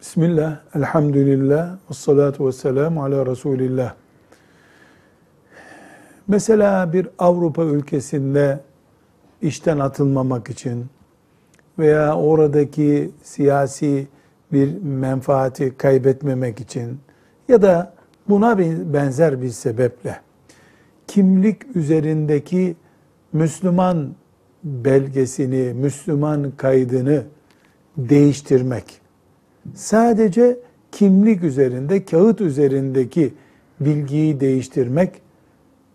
[0.00, 3.94] Bismillah, elhamdülillah, ve salatu ve selamu ala Resulillah.
[6.28, 8.60] Mesela bir Avrupa ülkesinde
[9.42, 10.86] işten atılmamak için
[11.78, 14.06] veya oradaki siyasi
[14.52, 17.00] bir menfaati kaybetmemek için
[17.48, 17.94] ya da
[18.28, 18.58] buna
[18.92, 20.20] benzer bir sebeple
[21.06, 22.76] kimlik üzerindeki
[23.32, 24.14] Müslüman
[24.64, 27.24] belgesini, Müslüman kaydını
[27.96, 28.97] değiştirmek,
[29.74, 30.58] sadece
[30.92, 33.34] kimlik üzerinde, kağıt üzerindeki
[33.80, 35.12] bilgiyi değiştirmek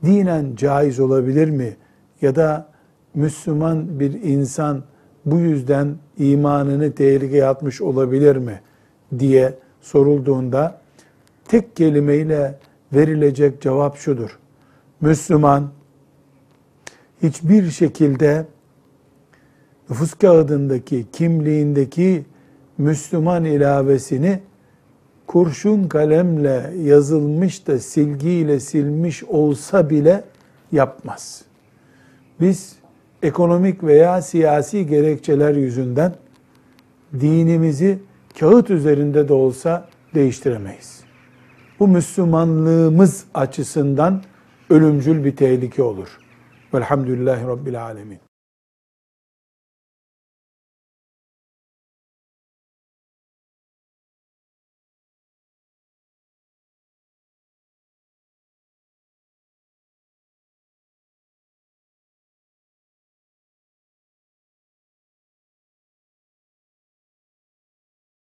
[0.06, 1.76] dinen caiz olabilir mi?
[2.22, 2.68] Ya da
[3.16, 4.84] Müslüman bir insan
[5.26, 8.60] bu yüzden imanını tehlikeye atmış olabilir mi?
[9.20, 10.82] diye sorulduğunda
[11.46, 12.60] tek kelimeyle
[12.94, 14.40] verilecek cevap şudur.
[15.02, 15.70] Müslüman
[17.24, 18.46] hiçbir şekilde
[19.90, 22.26] nüfus kağıdındaki, kimliğindeki
[22.84, 24.40] Müslüman ilavesini
[25.28, 30.24] kurşun kalemle yazılmış da silgiyle silmiş olsa bile
[30.72, 31.42] yapmaz.
[32.42, 32.76] Biz
[33.22, 36.16] ekonomik veya siyasi gerekçeler yüzünden
[37.20, 38.00] dinimizi
[38.40, 41.04] kağıt üzerinde de olsa değiştiremeyiz.
[41.80, 44.24] Bu Müslümanlığımız açısından
[44.70, 46.18] ölümcül bir tehlike olur.
[46.74, 48.20] Velhamdülillahi Rabbil Alemin.